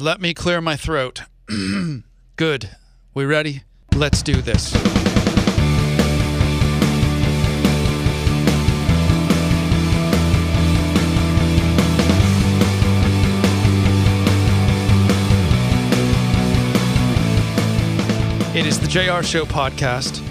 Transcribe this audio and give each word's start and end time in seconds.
Let 0.00 0.18
me 0.18 0.32
clear 0.32 0.62
my 0.62 0.76
throat. 0.76 1.24
Good. 2.36 2.70
We 3.12 3.26
ready? 3.26 3.64
Let's 3.94 4.22
do 4.22 4.40
this. 4.40 4.74
It 18.54 18.64
is 18.64 18.80
the 18.80 18.86
Jayar 18.86 19.22
Show 19.22 19.44
podcast. 19.44 20.24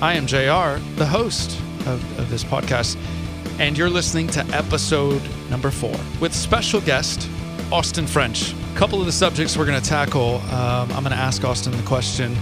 I 0.00 0.14
am 0.14 0.28
Jayar, 0.28 0.80
the 0.94 1.06
host 1.06 1.58
of, 1.80 2.18
of 2.20 2.30
this 2.30 2.44
podcast, 2.44 2.96
and 3.58 3.76
you're 3.76 3.90
listening 3.90 4.28
to 4.28 4.46
episode 4.54 5.20
number 5.50 5.72
four 5.72 5.96
with 6.20 6.32
special 6.32 6.80
guest 6.80 7.28
Austin 7.72 8.06
French. 8.06 8.54
Couple 8.76 9.00
of 9.00 9.06
the 9.06 9.12
subjects 9.12 9.56
we're 9.56 9.64
going 9.64 9.80
to 9.80 9.88
tackle. 9.88 10.34
Um, 10.52 10.92
I'm 10.92 11.02
going 11.02 11.04
to 11.04 11.14
ask 11.14 11.42
Austin 11.42 11.74
the 11.74 11.82
question 11.84 12.36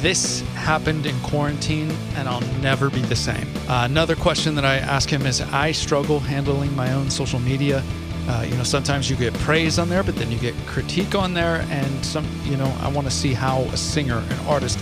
This 0.00 0.40
happened 0.56 1.06
in 1.06 1.16
quarantine, 1.20 1.88
and 2.16 2.28
I'll 2.28 2.40
never 2.60 2.90
be 2.90 3.00
the 3.00 3.14
same. 3.14 3.46
Uh, 3.68 3.82
another 3.84 4.16
question 4.16 4.56
that 4.56 4.64
I 4.64 4.78
ask 4.78 5.08
him 5.08 5.24
is 5.24 5.40
I 5.40 5.70
struggle 5.70 6.18
handling 6.18 6.74
my 6.74 6.92
own 6.92 7.08
social 7.10 7.38
media. 7.38 7.80
Uh, 8.26 8.44
you 8.44 8.56
know, 8.56 8.64
sometimes 8.64 9.08
you 9.08 9.14
get 9.14 9.32
praise 9.34 9.78
on 9.78 9.88
there, 9.88 10.02
but 10.02 10.16
then 10.16 10.32
you 10.32 10.38
get 10.40 10.56
critique 10.66 11.14
on 11.14 11.32
there, 11.32 11.64
and 11.70 12.04
some, 12.04 12.26
you 12.42 12.56
know, 12.56 12.76
I 12.80 12.88
want 12.88 13.06
to 13.06 13.12
see 13.12 13.32
how 13.32 13.60
a 13.60 13.76
singer, 13.76 14.18
an 14.18 14.46
artist, 14.48 14.80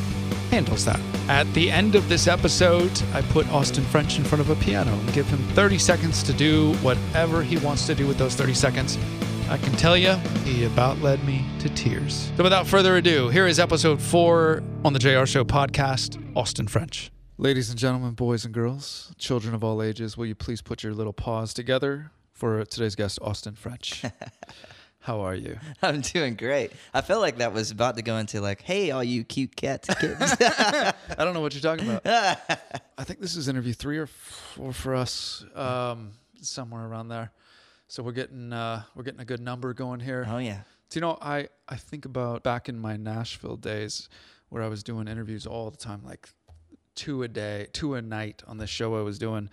handles 0.50 0.86
that. 0.86 0.98
At 1.28 1.52
the 1.52 1.70
end 1.70 1.94
of 1.94 2.08
this 2.08 2.26
episode, 2.26 2.90
I 3.12 3.20
put 3.20 3.46
Austin 3.50 3.84
French 3.84 4.16
in 4.16 4.24
front 4.24 4.40
of 4.40 4.48
a 4.48 4.56
piano 4.56 4.92
and 4.92 5.12
give 5.12 5.26
him 5.26 5.40
30 5.48 5.76
seconds 5.76 6.22
to 6.22 6.32
do 6.32 6.72
whatever 6.76 7.42
he 7.42 7.58
wants 7.58 7.86
to 7.86 7.94
do 7.94 8.06
with 8.06 8.16
those 8.16 8.34
30 8.34 8.54
seconds. 8.54 8.98
I 9.50 9.58
can 9.58 9.72
tell 9.72 9.96
you, 9.96 10.12
he 10.44 10.62
about 10.62 11.00
led 11.00 11.24
me 11.24 11.44
to 11.58 11.68
tears. 11.70 12.30
So 12.36 12.44
without 12.44 12.68
further 12.68 12.98
ado, 12.98 13.30
here 13.30 13.48
is 13.48 13.58
episode 13.58 14.00
four 14.00 14.62
on 14.84 14.92
the 14.92 15.00
Jayar 15.00 15.26
Show 15.26 15.42
podcast, 15.42 16.22
Austin 16.36 16.68
French. 16.68 17.10
Ladies 17.36 17.68
and 17.68 17.76
gentlemen, 17.76 18.12
boys 18.12 18.44
and 18.44 18.54
girls, 18.54 19.12
children 19.18 19.52
of 19.52 19.64
all 19.64 19.82
ages, 19.82 20.16
will 20.16 20.26
you 20.26 20.36
please 20.36 20.62
put 20.62 20.84
your 20.84 20.94
little 20.94 21.12
paws 21.12 21.52
together 21.52 22.12
for 22.32 22.64
today's 22.64 22.94
guest, 22.94 23.18
Austin 23.22 23.56
French? 23.56 24.04
How 25.00 25.22
are 25.22 25.34
you? 25.34 25.58
I'm 25.82 26.00
doing 26.00 26.36
great. 26.36 26.70
I 26.94 27.00
felt 27.00 27.20
like 27.20 27.38
that 27.38 27.52
was 27.52 27.72
about 27.72 27.96
to 27.96 28.02
go 28.02 28.18
into 28.18 28.40
like, 28.40 28.62
hey, 28.62 28.92
all 28.92 29.02
you 29.02 29.24
cute 29.24 29.56
cats 29.56 29.92
kids. 29.92 30.36
I 30.40 30.94
don't 31.18 31.34
know 31.34 31.40
what 31.40 31.54
you're 31.54 31.76
talking 31.76 31.90
about. 31.90 32.38
I 32.96 33.02
think 33.02 33.18
this 33.18 33.34
is 33.34 33.48
interview 33.48 33.72
three 33.72 33.98
or 33.98 34.06
four 34.06 34.72
for 34.72 34.94
us, 34.94 35.44
um, 35.56 36.12
somewhere 36.40 36.86
around 36.86 37.08
there. 37.08 37.32
So 37.90 38.04
we're 38.04 38.12
getting 38.12 38.52
uh, 38.52 38.84
we're 38.94 39.02
getting 39.02 39.20
a 39.20 39.24
good 39.24 39.40
number 39.40 39.74
going 39.74 39.98
here. 39.98 40.24
oh 40.28 40.38
yeah. 40.38 40.60
Do 40.90 40.96
you 40.96 41.00
know 41.00 41.18
I 41.20 41.48
I 41.68 41.74
think 41.74 42.04
about 42.04 42.44
back 42.44 42.68
in 42.68 42.78
my 42.78 42.96
Nashville 42.96 43.56
days 43.56 44.08
where 44.48 44.62
I 44.62 44.68
was 44.68 44.84
doing 44.84 45.08
interviews 45.08 45.44
all 45.44 45.72
the 45.72 45.76
time, 45.76 46.02
like 46.04 46.28
two 46.94 47.24
a 47.24 47.28
day, 47.28 47.66
two 47.72 47.94
a 47.94 48.02
night 48.02 48.44
on 48.46 48.58
the 48.58 48.66
show 48.68 48.96
I 48.96 49.02
was 49.02 49.18
doing. 49.18 49.50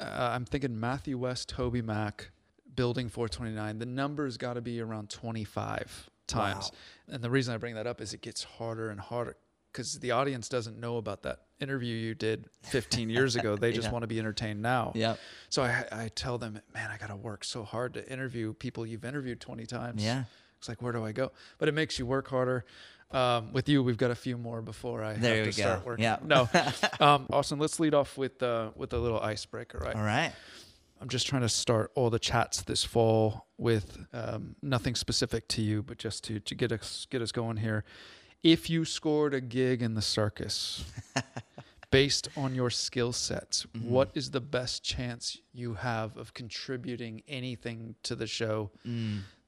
Uh, 0.00 0.30
I'm 0.32 0.46
thinking 0.46 0.80
Matthew 0.80 1.18
West, 1.18 1.54
TobyMac, 1.54 2.28
Building 2.74 3.10
429. 3.10 3.78
The 3.78 3.86
number's 3.86 4.38
got 4.38 4.54
to 4.54 4.62
be 4.62 4.80
around 4.80 5.10
25 5.10 6.08
times. 6.26 6.72
And 7.08 7.22
the 7.22 7.28
reason 7.28 7.52
I 7.52 7.58
bring 7.58 7.74
that 7.74 7.86
up 7.86 8.00
is 8.00 8.14
it 8.14 8.22
gets 8.22 8.44
harder 8.44 8.88
and 8.88 8.98
harder 8.98 9.36
because 9.72 9.98
the 10.00 10.10
audience 10.10 10.48
doesn't 10.48 10.78
know 10.78 10.96
about 10.98 11.22
that 11.22 11.40
interview 11.60 11.94
you 11.94 12.14
did 12.14 12.46
15 12.64 13.08
years 13.10 13.36
ago. 13.36 13.56
They 13.56 13.72
just 13.72 13.86
Yeah. 13.88 13.92
want 13.92 14.02
to 14.02 14.06
be 14.06 14.18
entertained 14.18 14.60
now. 14.62 14.92
Yep. 14.94 15.18
So 15.48 15.62
I, 15.62 15.84
I 15.92 16.10
tell 16.14 16.38
them, 16.38 16.60
man, 16.74 16.90
I 16.90 16.96
got 16.98 17.08
to 17.08 17.16
work 17.16 17.44
so 17.44 17.62
hard 17.64 17.94
to 17.94 18.12
interview 18.12 18.52
people 18.52 18.84
you've 18.86 19.04
interviewed 19.04 19.40
20 19.40 19.66
times. 19.66 20.04
Yeah. 20.04 20.24
It's 20.58 20.68
like, 20.68 20.80
where 20.82 20.92
do 20.92 21.04
I 21.04 21.12
go? 21.12 21.32
But 21.58 21.68
it 21.68 21.72
makes 21.72 21.98
you 21.98 22.06
work 22.06 22.28
harder. 22.28 22.64
Um, 23.10 23.52
with 23.52 23.68
you, 23.68 23.82
we've 23.82 23.98
got 23.98 24.10
a 24.10 24.14
few 24.14 24.38
more 24.38 24.62
before 24.62 25.04
I 25.04 25.14
There 25.14 25.36
have 25.36 25.46
to 25.46 25.52
start 25.52 25.84
working. 25.84 26.04
Yeah. 26.04 26.16
No, 26.24 26.48
um, 27.00 27.26
Austin, 27.30 27.58
let's 27.58 27.78
lead 27.78 27.92
off 27.94 28.16
with 28.16 28.42
uh, 28.42 28.70
with 28.74 28.94
a 28.94 28.98
little 28.98 29.20
icebreaker, 29.20 29.76
right? 29.78 29.94
All 29.94 30.02
right. 30.02 30.32
I'm 30.98 31.08
just 31.10 31.26
trying 31.26 31.42
to 31.42 31.48
start 31.50 31.90
all 31.94 32.08
the 32.08 32.18
chats 32.18 32.62
this 32.62 32.84
fall 32.84 33.48
with 33.58 33.98
um, 34.14 34.54
nothing 34.62 34.94
specific 34.94 35.46
to 35.48 35.60
you, 35.60 35.82
but 35.82 35.98
just 35.98 36.24
to 36.24 36.40
to 36.40 36.54
get 36.54 36.72
us 36.72 37.06
get 37.10 37.20
us 37.20 37.32
going 37.32 37.58
here. 37.58 37.84
If 38.42 38.68
you 38.68 38.84
scored 38.84 39.34
a 39.34 39.40
gig 39.40 39.82
in 39.82 39.94
the 39.94 40.02
circus, 40.02 40.84
based 41.90 42.28
on 42.36 42.54
your 42.54 42.70
skill 42.70 43.12
sets, 43.12 43.66
Mm-hmm. 43.76 43.88
what 43.90 44.10
is 44.14 44.30
the 44.32 44.40
best 44.40 44.82
chance 44.82 45.38
you 45.52 45.74
have 45.74 46.16
of 46.16 46.34
contributing 46.34 47.22
anything 47.28 47.94
to 48.02 48.14
the 48.16 48.26
show 48.26 48.70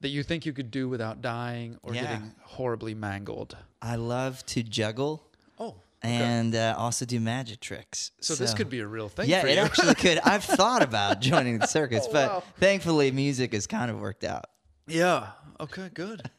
that 0.00 0.08
you 0.10 0.22
think 0.22 0.46
you 0.46 0.52
could 0.52 0.70
do 0.70 0.88
without 0.88 1.20
dying 1.22 1.78
or 1.82 1.92
Mm. 1.92 1.94
Yeah. 1.96 2.02
getting 2.02 2.34
horribly 2.42 2.94
mangled? 2.94 3.56
I 3.82 3.96
love 3.96 4.44
to 4.46 4.62
juggle 4.62 5.26
Oh, 5.58 5.76
and 6.02 6.54
uh, 6.54 6.74
also 6.76 7.04
do 7.04 7.18
magic 7.18 7.60
tricks. 7.60 8.10
so, 8.20 8.34
this 8.34 8.54
could 8.54 8.68
be 8.70 8.80
a 8.80 8.86
real 8.86 9.08
thing 9.08 9.28
Yeah, 9.28 9.44
it 9.46 9.58
actually 9.58 9.94
could. 10.04 10.18
I've 10.18 10.44
thought 10.44 10.82
about 10.82 11.20
joining 11.20 11.58
the 11.58 11.66
circus, 11.78 12.04
Oh, 12.08 12.12
but 12.12 12.28
wow. 12.30 12.42
thankfully, 12.60 13.10
music 13.10 13.54
has 13.54 13.66
kind 13.66 13.90
of 13.90 13.98
worked 14.00 14.22
out. 14.24 14.44
Yeah. 14.86 15.28
Okay. 15.58 15.88
Good. 15.94 16.30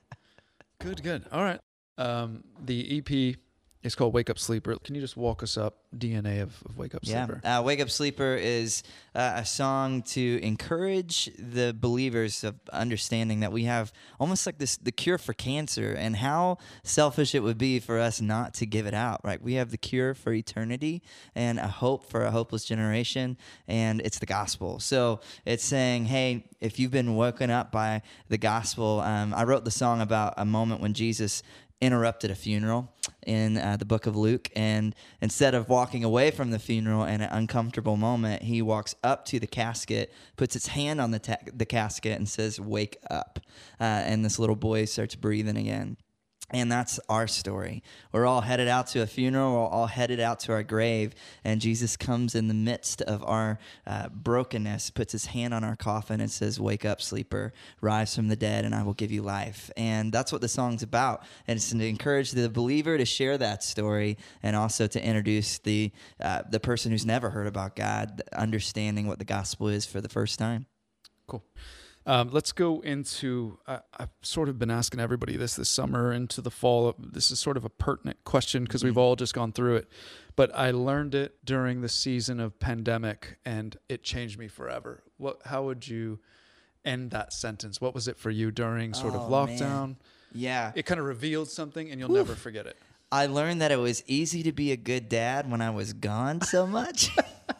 good. 0.80 1.02
Good. 1.04 1.26
All 1.32 1.44
right. 1.44 1.60
Um, 1.98 2.44
the 2.64 2.98
EP 3.00 3.36
is 3.84 3.94
called 3.94 4.14
Wake 4.16 4.30
Up 4.32 4.40
Sleeper. 4.40 4.76
Can 4.84 4.96
you 4.96 5.02
just 5.02 5.16
walk 5.16 5.44
us 5.44 5.58
up 5.58 5.78
DNA 5.96 6.42
of, 6.42 6.56
of 6.68 6.76
Wake 6.76 6.96
Up 6.96 7.02
Yeah. 7.04 7.26
Sleeper? 7.28 7.42
Uh, 7.48 7.62
Wake 7.64 7.80
Up 7.80 7.90
Sleeper 7.92 8.36
is 8.36 8.82
uh, 9.14 9.34
a 9.36 9.46
song 9.46 10.02
to 10.02 10.40
encourage 10.42 11.30
the 11.38 11.74
believers 11.80 12.44
of 12.44 12.56
understanding 12.74 13.42
that 13.42 13.52
we 13.52 13.66
have 13.66 13.94
almost 14.20 14.46
like 14.48 14.58
this 14.58 14.76
the 14.78 14.92
cure 14.92 15.20
for 15.20 15.34
cancer 15.34 15.94
and 15.94 16.16
how 16.18 16.58
selfish 16.84 17.36
it 17.36 17.44
would 17.44 17.60
be 17.60 17.80
for 17.80 18.00
us 18.00 18.20
not 18.20 18.56
to 18.56 18.66
give 18.66 18.88
it 18.88 18.96
out, 18.96 19.22
right? 19.24 19.42
We 19.42 19.54
have 19.54 19.70
the 19.70 19.78
cure 19.78 20.16
for 20.16 20.34
eternity 20.34 21.04
and 21.36 21.60
a 21.60 21.68
hope 21.68 22.10
for 22.10 22.24
a 22.26 22.32
hopeless 22.32 22.66
generation, 22.66 23.38
and 23.68 24.02
it's 24.02 24.18
the 24.18 24.26
gospel. 24.26 24.80
So 24.80 25.20
it's 25.46 25.64
saying, 25.64 26.06
hey, 26.06 26.50
if 26.60 26.80
you've 26.80 26.92
been 26.92 27.16
woken 27.16 27.52
up 27.52 27.72
by 27.72 28.02
the 28.30 28.40
gospel, 28.40 29.00
um, 29.02 29.34
I 29.34 29.44
wrote 29.44 29.64
the 29.64 29.72
song 29.72 30.02
about 30.02 30.34
a 30.38 30.46
moment 30.46 30.82
when 30.82 30.94
Jesus 30.96 31.44
interrupted 31.82 32.32
a 32.32 32.36
funeral 32.36 32.92
in 33.26 33.58
uh, 33.58 33.78
the 33.78 33.86
book 33.86 34.06
of 34.06 34.16
Luke. 34.16 34.50
And 34.56 34.96
instead 35.22 35.54
of 35.54 35.70
walking 35.70 36.04
away 36.04 36.32
from 36.32 36.52
the 36.52 36.60
funeral 36.60 37.04
in 37.04 37.22
an 37.22 37.30
uncomfortable 37.32 37.98
moment, 37.98 38.44
he 38.44 38.62
walks 38.62 38.96
up 39.04 39.26
to 39.26 39.40
the 39.40 39.48
casket, 39.48 40.14
puts 40.38 40.54
his 40.54 40.68
hand 40.68 41.02
on 41.02 41.12
the, 41.12 41.20
ta- 41.20 41.38
the 41.54 41.66
casket, 41.66 42.18
and 42.18 42.28
says, 42.28 42.60
Wake 42.60 42.98
up. 43.10 43.40
Uh, 43.80 43.84
and 43.84 44.24
this 44.24 44.40
little 44.40 44.56
boy 44.56 44.86
starts 44.86 45.16
breathing 45.16 45.58
again. 45.58 45.98
And 46.52 46.72
that's 46.72 47.00
our 47.10 47.28
story. 47.28 47.82
We're 48.12 48.28
all 48.28 48.42
headed 48.42 48.68
out 48.68 48.88
to 48.88 49.02
a 49.02 49.08
funeral. 49.08 49.54
We're 49.54 49.68
all 49.68 49.88
headed 49.88 50.20
out 50.20 50.40
to 50.42 50.52
our 50.52 50.62
grave. 50.64 51.14
And 51.44 51.60
Jesus 51.60 51.98
comes 51.98 52.36
in 52.36 52.48
the 52.48 52.54
midst 52.54 53.02
of 53.02 53.24
our 53.24 53.58
uh, 53.88 54.10
brokenness, 54.10 54.92
puts 54.92 55.12
his 55.12 55.28
hand 55.28 55.54
on 55.54 55.64
our 55.64 55.76
coffin, 55.76 56.22
and 56.22 56.30
says, 56.30 56.60
Wake 56.60 56.86
up, 56.86 57.02
sleeper, 57.02 57.52
rise 57.82 58.16
from 58.16 58.28
the 58.28 58.36
dead, 58.36 58.64
and 58.64 58.76
I 58.76 58.84
will 58.84 58.94
give 58.94 59.12
you 59.12 59.24
life. 59.24 59.72
And 59.76 60.14
that's 60.14 60.32
what 60.32 60.42
the 60.42 60.48
song's 60.48 60.84
about. 60.84 61.24
And 61.48 61.58
it's 61.58 61.72
to 61.72 61.88
encourage 61.88 62.32
the 62.32 62.50
believer 62.50 62.98
to 62.98 63.06
share 63.06 63.38
that 63.40 63.64
story 63.64 64.18
and 64.44 64.56
also 64.56 64.86
to 64.88 65.04
introduce 65.04 65.58
the, 65.60 65.92
uh, 66.22 66.44
the 66.50 66.60
person 66.60 66.92
who's 66.92 67.06
never 67.06 67.32
heard 67.32 67.48
about 67.48 67.76
God, 67.76 68.22
understanding 68.34 69.08
what 69.08 69.18
the 69.18 69.26
gospel 69.26 69.68
is 69.68 69.86
for 69.86 70.00
the 70.00 70.10
first 70.10 70.38
time. 70.38 70.68
Cool. 71.28 71.44
Um, 72.08 72.30
let's 72.32 72.52
go 72.52 72.82
into. 72.82 73.58
Uh, 73.68 73.80
I've 73.98 74.10
sort 74.22 74.48
of 74.50 74.60
been 74.60 74.70
asking 74.70 75.00
everybody 75.00 75.38
this 75.38 75.56
this 75.56 75.70
summer 75.70 76.14
into 76.14 76.40
the 76.42 76.52
fall. 76.52 76.94
This 77.00 77.32
is 77.32 77.40
sort 77.40 77.58
of 77.58 77.66
a 77.66 77.70
pertinent 77.70 78.24
question 78.24 78.64
because 78.64 78.84
we've 78.84 78.98
all 78.98 79.16
just 79.16 79.34
gone 79.34 79.52
through 79.52 79.78
it. 79.78 79.88
But 80.36 80.52
I 80.56 80.72
learned 80.72 81.16
it 81.16 81.44
during 81.44 81.82
the 81.82 81.90
season 81.90 82.40
of 82.40 82.60
pandemic, 82.60 83.38
and 83.46 83.76
it 83.90 84.04
changed 84.04 84.38
me 84.38 84.48
forever. 84.48 85.02
What? 85.18 85.42
How 85.46 85.64
would 85.64 85.88
you 85.88 86.20
end 86.84 87.10
that 87.12 87.34
sentence? 87.34 87.82
What 87.82 87.96
was 87.96 88.08
it 88.08 88.18
for 88.20 88.30
you 88.30 88.52
during 88.52 88.94
sort 88.94 89.16
of 89.16 89.22
Oh, 89.22 89.30
lockdown? 89.30 89.60
man. 89.60 89.96
Yeah. 90.34 90.72
It 90.76 90.86
kind 90.86 91.00
of 91.00 91.08
revealed 91.08 91.48
something, 91.50 91.90
and 91.90 92.00
you'll 92.00 92.10
never 92.12 92.36
forget 92.36 92.68
it. 92.68 92.78
I 93.12 93.28
learned 93.28 93.62
that 93.62 93.72
it 93.72 93.78
was 93.80 94.04
easy 94.08 94.44
to 94.44 94.52
be 94.52 94.72
a 94.72 94.78
good 94.78 95.10
dad 95.10 95.50
when 95.50 95.62
I 95.62 95.70
was 95.70 95.94
gone 95.94 96.42
so 96.42 96.68
much. 96.68 97.10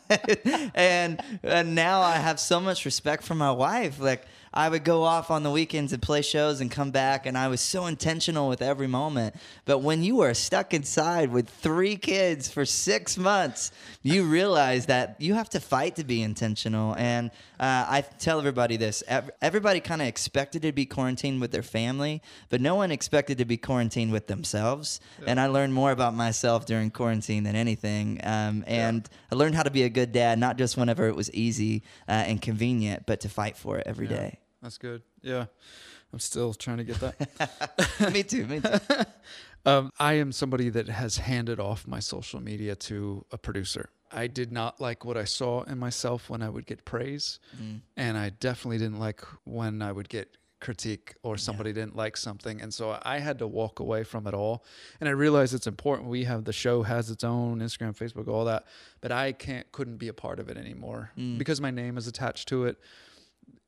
and, 0.76 1.22
and 1.44 1.76
now 1.76 2.02
I 2.02 2.18
have 2.18 2.40
so 2.40 2.60
much 2.60 2.84
respect 2.86 3.24
for 3.24 3.36
my 3.36 3.52
wife. 3.52 4.00
Like 4.00 4.26
I 4.56 4.70
would 4.70 4.84
go 4.86 5.04
off 5.04 5.32
on 5.32 5.44
the 5.44 5.52
weekends 5.52 5.92
and 5.92 6.02
play 6.02 6.22
shows 6.22 6.62
and 6.62 6.72
come 6.72 6.92
back 6.92 7.26
and 7.26 7.38
I 7.38 7.50
was 7.50 7.60
so 7.60 7.88
intentional 7.88 8.48
with 8.48 8.62
every 8.62 8.88
moment. 8.88 9.36
But 9.66 9.80
when 9.80 10.02
you 10.02 10.22
are 10.22 10.34
stuck 10.34 10.74
inside 10.74 11.32
with 11.32 11.50
three 11.50 11.98
kids 11.98 12.50
for 12.50 12.66
6 12.66 13.18
months, 13.18 13.72
you 14.02 14.24
realize 14.24 14.86
that 14.86 15.18
you 15.20 15.34
have 15.34 15.50
to 15.50 15.60
fight 15.60 15.98
to 15.98 16.04
be 16.06 16.22
intentional 16.22 16.96
and 16.98 17.32
uh, 17.60 17.86
I 17.88 18.02
tell 18.20 18.40
everybody 18.40 18.78
this. 18.78 19.04
Everybody 19.42 19.80
kind 19.82 20.02
of 20.02 20.08
expected 20.08 20.62
to 20.64 20.72
be 20.72 20.86
quarantined 20.86 21.40
with 21.42 21.52
their 21.52 21.64
family, 21.64 22.22
but 22.50 22.62
no 22.62 22.76
one 22.76 22.92
expected 22.92 23.38
to 23.40 23.46
be 23.46 23.58
quarantined 23.58 24.12
with 24.12 24.28
themselves. 24.28 25.00
And 25.26 25.40
I 25.40 25.48
learned 25.48 25.74
more 25.74 25.92
about 25.92 26.14
myself 26.14 26.66
during 26.66 26.92
quarantine 26.92 27.44
than 27.44 27.56
anything. 27.56 28.20
Um, 28.24 28.64
and 28.68 29.08
I 29.32 29.36
learned 29.36 29.56
how 29.56 29.64
to 29.64 29.72
be 29.72 29.84
a 29.84 29.90
good 29.90 30.12
dad, 30.12 30.38
not 30.40 30.58
just 30.58 30.76
whenever 30.78 31.08
it 31.08 31.16
was 31.16 31.32
easy 31.34 31.84
uh, 32.08 32.12
and 32.12 32.42
convenient, 32.42 33.06
but 33.06 33.22
to 33.22 33.30
fight 33.30 33.58
for 33.58 33.78
it 33.78 33.84
every 33.88 34.08
Yeah. 34.08 34.16
day. 34.18 34.40
That's 34.66 34.80
good. 34.80 35.04
Yeah. 35.22 35.46
I'm 36.12 36.18
still 36.20 36.56
trying 36.56 36.78
to 36.78 36.84
get 36.84 37.00
that. 37.02 38.10
me 38.14 38.24
too. 38.24 38.46
Me 38.48 38.60
too. 38.60 38.80
Um, 39.68 39.92
I 40.00 40.14
am 40.14 40.32
somebody 40.32 40.70
that 40.70 40.88
has 40.90 41.18
handed 41.18 41.60
off 41.60 41.88
my 41.88 42.00
social 42.00 42.40
media 42.40 42.76
to 42.76 43.26
a 43.32 43.38
producer. 43.40 43.90
I 44.12 44.28
did 44.28 44.52
not 44.52 44.80
like 44.80 45.04
what 45.04 45.18
I 45.18 45.24
saw 45.24 45.64
in 45.64 45.80
myself 45.80 46.30
when 46.30 46.44
I 46.44 46.50
would 46.50 46.68
get 46.68 46.86
praise, 46.86 47.40
Mm. 47.60 47.82
and 47.98 48.16
I 48.16 48.30
definitely 48.30 48.78
didn't 48.78 49.00
like 49.00 49.22
when 49.44 49.82
I 49.82 49.92
would 49.92 50.08
get 50.08 50.38
critique 50.62 51.16
or 51.24 51.36
somebody 51.36 51.74
didn't 51.74 51.96
like 51.96 52.16
something, 52.16 52.62
and 52.62 52.72
so 52.72 53.00
I 53.02 53.18
had 53.18 53.40
to 53.40 53.48
walk 53.48 53.80
away 53.80 54.04
from 54.04 54.28
it 54.28 54.36
all. 54.36 54.64
And 55.00 55.10
I 55.10 55.14
realized 55.14 55.56
it's 55.56 55.66
important. 55.66 56.10
We 56.10 56.26
have 56.26 56.44
the 56.46 56.54
show 56.54 56.84
has 56.84 57.10
its 57.10 57.24
own 57.24 57.60
Instagram, 57.60 57.98
Facebook, 57.98 58.28
all 58.28 58.46
that, 58.46 58.66
but 59.02 59.12
I 59.12 59.32
can't 59.32 59.72
couldn't 59.72 59.98
be 59.98 60.10
a 60.10 60.14
part 60.14 60.40
of 60.40 60.48
it 60.48 60.58
anymore 60.58 61.10
Mm. 61.18 61.40
because 61.40 61.60
my 61.60 61.72
name 61.72 61.98
is 61.98 62.06
attached 62.06 62.48
to 62.50 62.66
it. 62.66 62.78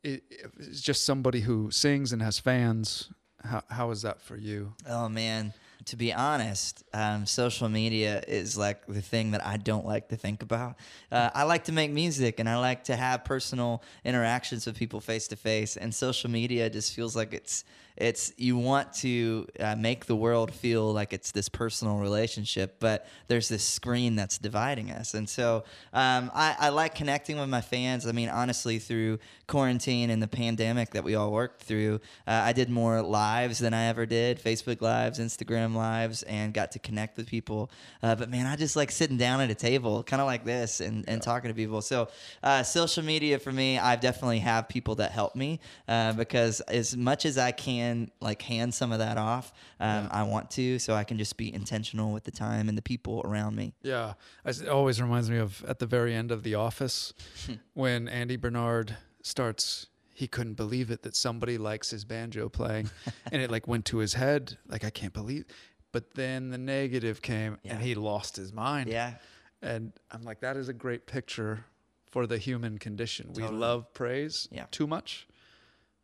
It's 0.03 0.81
just 0.81 1.05
somebody 1.05 1.41
who 1.41 1.71
sings 1.71 2.13
and 2.13 2.21
has 2.21 2.39
fans. 2.39 3.09
How 3.43 3.63
how 3.69 3.91
is 3.91 4.01
that 4.01 4.21
for 4.21 4.35
you? 4.35 4.73
Oh 4.87 5.09
man, 5.09 5.53
to 5.85 5.95
be 5.95 6.11
honest, 6.13 6.83
um, 6.93 7.25
social 7.25 7.69
media 7.69 8.23
is 8.27 8.57
like 8.57 8.85
the 8.87 9.01
thing 9.01 9.31
that 9.31 9.45
I 9.45 9.57
don't 9.57 9.85
like 9.85 10.09
to 10.09 10.15
think 10.15 10.41
about. 10.41 10.75
Uh, 11.11 11.29
I 11.33 11.43
like 11.43 11.65
to 11.65 11.71
make 11.71 11.91
music 11.91 12.39
and 12.39 12.49
I 12.49 12.57
like 12.57 12.85
to 12.85 12.95
have 12.95 13.23
personal 13.23 13.83
interactions 14.03 14.65
with 14.65 14.75
people 14.77 14.99
face 15.01 15.27
to 15.29 15.35
face, 15.35 15.77
and 15.77 15.93
social 15.93 16.29
media 16.29 16.69
just 16.69 16.93
feels 16.93 17.15
like 17.15 17.33
it's 17.33 17.63
it's 17.97 18.31
you 18.37 18.57
want 18.57 18.93
to 18.93 19.47
uh, 19.59 19.75
make 19.75 20.05
the 20.05 20.15
world 20.15 20.53
feel 20.53 20.93
like 20.93 21.13
it's 21.13 21.31
this 21.31 21.49
personal 21.49 21.97
relationship, 21.97 22.75
but 22.79 23.07
there's 23.27 23.49
this 23.49 23.63
screen 23.63 24.15
that's 24.15 24.37
dividing 24.37 24.91
us. 24.91 25.15
And 25.15 25.27
so 25.27 25.63
um, 25.93 26.29
I, 26.33 26.55
I 26.59 26.69
like 26.69 26.93
connecting 26.93 27.39
with 27.39 27.49
my 27.49 27.61
fans. 27.61 28.05
I 28.05 28.11
mean, 28.11 28.29
honestly, 28.29 28.77
through 28.77 29.17
quarantine 29.47 30.11
and 30.11 30.21
the 30.21 30.27
pandemic 30.27 30.91
that 30.91 31.03
we 31.03 31.15
all 31.15 31.31
worked 31.31 31.63
through, 31.63 31.95
uh, 32.27 32.41
I 32.45 32.53
did 32.53 32.69
more 32.69 33.01
lives 33.01 33.57
than 33.59 33.73
I 33.73 33.85
ever 33.85 34.05
did 34.05 34.39
Facebook 34.39 34.81
lives, 34.81 35.19
Instagram 35.19 35.73
lives, 35.73 36.21
and 36.23 36.53
got 36.53 36.71
to 36.73 36.79
connect 36.79 37.17
with 37.17 37.27
people. 37.27 37.71
Uh, 38.03 38.13
but 38.13 38.29
man, 38.29 38.45
I 38.45 38.55
just 38.55 38.75
like 38.75 38.91
sitting 38.91 39.17
down 39.17 39.41
at 39.41 39.49
a 39.49 39.55
table, 39.55 40.03
kind 40.03 40.21
of 40.21 40.27
like 40.27 40.45
this, 40.45 40.81
and, 40.81 41.03
and 41.07 41.19
talking 41.21 41.49
to 41.49 41.55
people. 41.55 41.81
So 41.81 42.09
uh, 42.43 42.61
social 42.61 43.03
media 43.03 43.39
for 43.39 43.51
me, 43.51 43.79
I 43.79 43.95
definitely 43.95 44.39
have 44.39 44.69
people 44.69 44.95
that 44.95 45.11
help 45.11 45.35
me 45.35 45.59
uh, 45.87 46.13
because 46.13 46.61
as 46.61 46.95
much 46.95 47.25
as 47.25 47.39
I 47.39 47.51
can 47.51 47.86
like 48.19 48.41
hand 48.41 48.73
some 48.73 48.91
of 48.91 48.99
that 48.99 49.17
off, 49.17 49.51
um, 49.79 50.07
I 50.11 50.23
want 50.23 50.51
to, 50.51 50.79
so 50.79 50.93
I 50.93 51.03
can 51.03 51.17
just 51.17 51.37
be 51.37 51.53
intentional 51.53 52.11
with 52.13 52.23
the 52.23 52.31
time 52.31 52.69
and 52.69 52.77
the 52.77 52.81
people 52.81 53.21
around 53.25 53.55
me. 53.55 53.73
Yeah, 53.81 54.13
it 54.45 54.67
always 54.67 55.01
reminds 55.01 55.29
me 55.29 55.37
of 55.37 55.63
at 55.67 55.79
the 55.79 55.85
very 55.85 56.13
end 56.13 56.31
of 56.31 56.43
The 56.43 56.55
Office 56.55 57.13
when 57.73 58.07
Andy 58.07 58.35
Bernard 58.37 58.95
starts. 59.21 59.87
He 60.13 60.27
couldn't 60.27 60.55
believe 60.55 60.89
it 60.89 61.03
that 61.03 61.15
somebody 61.15 61.59
likes 61.59 61.91
his 61.91 62.03
banjo 62.03 62.49
playing, 62.49 62.89
and 63.31 63.39
it 63.41 63.51
like 63.51 63.67
went 63.67 63.85
to 63.85 63.97
his 63.97 64.13
head. 64.15 64.57
Like 64.67 64.83
I 64.83 64.89
can't 64.89 65.13
believe. 65.13 65.45
But 65.91 66.15
then 66.15 66.49
the 66.49 66.57
negative 66.57 67.21
came, 67.21 67.57
Yeah. 67.63 67.73
and 67.73 67.81
he 67.83 67.93
lost 67.95 68.35
his 68.35 68.51
mind. 68.51 68.89
Yeah. 68.89 69.13
And 69.61 69.93
I'm 70.11 70.23
like, 70.23 70.39
that 70.41 70.57
is 70.57 70.69
a 70.69 70.73
great 70.73 71.05
picture 71.07 71.65
for 72.11 72.25
the 72.27 72.37
human 72.37 72.77
condition. 72.77 73.31
We 73.35 73.43
love 73.47 73.93
praise 73.93 74.47
Yeah. 74.51 74.65
too 74.71 74.87
much, 74.87 75.27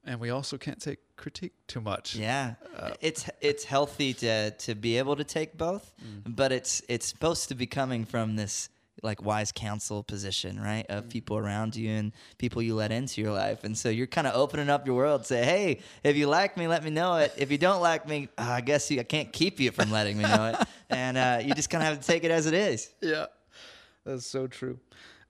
and 0.06 0.20
we 0.20 0.30
also 0.30 0.58
can't 0.58 0.82
take 0.82 1.00
critique 1.16 1.54
too 1.68 1.82
much. 1.82 2.16
Yeah, 2.16 2.56
Uh, 2.76 2.92
it's 3.02 3.30
it's 3.42 3.64
healthy 3.64 4.14
to 4.16 4.52
to 4.52 4.76
be 4.76 4.98
able 4.98 5.16
to 5.16 5.24
take 5.24 5.58
both, 5.58 5.94
Mm. 6.02 6.36
but 6.36 6.52
it's 6.52 6.82
it's 6.90 7.08
supposed 7.08 7.50
to 7.50 7.56
be 7.56 7.66
coming 7.68 8.06
from 8.06 8.36
this 8.36 8.70
like 9.02 9.22
wise 9.22 9.52
counsel 9.52 10.02
position, 10.04 10.60
right? 10.60 10.86
Mm. 10.88 10.98
Of 10.98 11.10
people 11.10 11.36
around 11.38 11.76
you 11.76 11.90
and 11.90 12.12
people 12.38 12.62
you 12.62 12.76
let 12.76 12.92
into 12.92 13.22
your 13.22 13.34
life, 13.34 13.64
and 13.66 13.78
so 13.78 13.90
you're 13.90 14.08
kind 14.08 14.28
of 14.28 14.34
opening 14.36 14.70
up 14.70 14.86
your 14.88 14.96
world. 14.96 15.26
Say, 15.26 15.44
hey, 15.44 15.80
if 16.04 16.16
you 16.16 16.28
like 16.28 16.56
me, 16.58 16.68
let 16.68 16.84
me 16.84 16.90
know 16.90 17.16
it. 17.18 17.34
If 17.38 17.52
you 17.52 17.58
don't 17.58 17.82
like 17.82 18.08
me, 18.08 18.30
uh, 18.38 18.58
I 18.60 18.62
guess 18.62 18.90
you, 18.92 19.00
I 19.00 19.04
can't 19.04 19.32
keep 19.34 19.60
you 19.60 19.72
from 19.72 19.92
letting 19.92 20.18
me 20.18 20.24
know 20.24 20.48
it, 20.54 20.68
and 20.90 21.18
uh, 21.18 21.40
you 21.46 21.54
just 21.54 21.70
kind 21.70 21.84
of 21.84 21.90
have 21.90 22.00
to 22.00 22.08
take 22.08 22.24
it 22.24 22.32
as 22.32 22.46
it 22.46 22.54
is. 22.54 22.92
Yeah, 23.02 23.26
that's 24.06 24.26
so 24.26 24.48
true. 24.48 24.80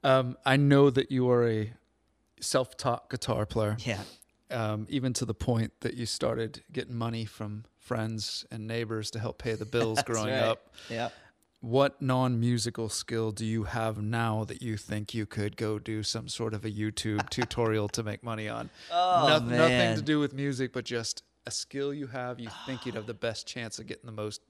Um, 0.03 0.37
I 0.45 0.57
know 0.57 0.89
that 0.91 1.09
you 1.11 1.29
are 1.31 1.47
a 1.49 1.73
self-taught 2.39 3.09
guitar 3.09 3.45
player. 3.45 3.77
Yeah, 3.79 4.01
um, 4.53 4.85
even 4.89 5.13
to 5.13 5.25
the 5.25 5.33
point 5.33 5.73
that 5.81 5.95
you 5.95 6.05
started 6.05 6.63
getting 6.71 6.95
money 6.95 7.25
from 7.25 7.65
friends 7.79 8.45
and 8.51 8.67
neighbors 8.67 9.11
to 9.11 9.19
help 9.19 9.37
pay 9.37 9.53
the 9.53 9.65
bills 9.75 10.01
growing 10.03 10.29
right. 10.33 10.43
up. 10.43 10.73
yeah. 10.89 11.09
What 11.61 12.01
non 12.01 12.39
musical 12.41 12.89
skill 12.89 13.31
do 13.31 13.45
you 13.45 13.63
have 13.63 14.01
now 14.01 14.43
that 14.43 14.61
you 14.61 14.75
think 14.75 15.13
you 15.13 15.25
could 15.25 15.55
go 15.55 15.79
do 15.79 16.03
some 16.03 16.27
sort 16.27 16.53
of 16.53 16.65
a 16.65 16.69
YouTube 16.69 17.29
tutorial 17.29 17.87
to 17.89 18.03
make 18.03 18.21
money 18.21 18.49
on? 18.49 18.69
Oh 18.91 19.27
Noth- 19.29 19.43
man, 19.43 19.57
Nothing 19.57 19.95
to 19.95 20.01
do 20.01 20.19
with 20.19 20.33
music, 20.33 20.73
but 20.73 20.83
just 20.83 21.23
a 21.45 21.51
skill 21.51 21.93
you 21.93 22.07
have 22.07 22.39
you 22.39 22.49
think 22.65 22.85
you'd 22.85 22.95
have 22.95 23.05
the 23.05 23.13
best 23.13 23.47
chance 23.47 23.79
of 23.79 23.87
getting 23.87 24.05
the 24.05 24.11
most 24.11 24.41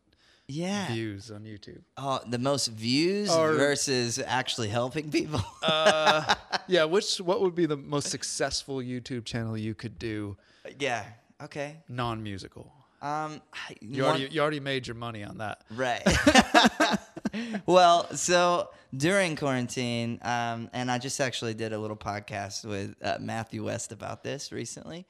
yeah. 0.47 0.87
views 0.91 1.31
on 1.31 1.43
YouTube. 1.43 1.81
Oh, 1.97 2.19
the 2.27 2.39
most 2.39 2.67
views 2.67 3.29
Or- 3.29 3.53
versus 3.53 4.19
actually 4.25 4.69
helping 4.69 5.11
people. 5.11 5.41
Uh, 5.61 6.33
yeah, 6.67 6.83
which 6.85 7.17
what 7.17 7.41
would 7.41 7.55
be 7.55 7.65
the 7.65 7.77
most 7.77 8.09
successful 8.09 8.77
YouTube 8.77 9.25
channel 9.25 9.57
you 9.57 9.73
could 9.73 9.97
do 9.99 10.37
yeah. 10.79 11.05
Okay. 11.41 11.77
non 11.89 12.23
musical? 12.23 12.71
Um, 13.01 13.41
You 13.81 14.05
already 14.05 14.29
you 14.31 14.41
already 14.41 14.61
made 14.61 14.87
your 14.87 14.95
money 14.95 15.23
on 15.23 15.39
that. 15.39 15.61
Right. 15.69 16.01
well, 17.65 18.07
so 18.15 18.69
during 18.95 19.35
quarantine, 19.35 20.19
um, 20.21 20.69
and 20.71 20.89
I 20.89 20.99
just 20.99 21.19
actually 21.19 21.53
did 21.53 21.73
a 21.73 21.77
little 21.77 21.97
podcast 21.97 22.63
with 22.63 22.95
uh, 23.03 23.17
Matthew 23.19 23.65
West 23.65 23.91
about 23.91 24.23
this 24.23 24.53
recently. 24.53 25.05